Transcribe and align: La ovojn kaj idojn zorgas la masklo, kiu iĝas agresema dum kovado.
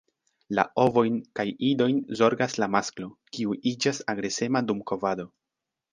La 0.59 0.63
ovojn 0.83 1.19
kaj 1.39 1.45
idojn 1.67 1.99
zorgas 2.21 2.57
la 2.63 2.69
masklo, 2.77 3.11
kiu 3.37 3.57
iĝas 3.73 4.01
agresema 4.15 4.67
dum 4.71 4.83
kovado. 4.93 5.29